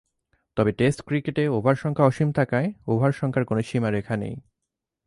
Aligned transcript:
তবে, 0.57 0.71
টেস্ট 0.71 1.01
ক্রিকেটে 1.01 1.43
ওভার 1.47 1.75
সংখ্যা 1.75 2.05
অসীম 2.05 2.31
থাকায় 2.31 2.67
ওভার 2.87 3.11
সংখ্যার 3.11 3.45
কোন 3.45 3.57
সীমারেখা 3.61 4.15
নেই। 4.17 4.35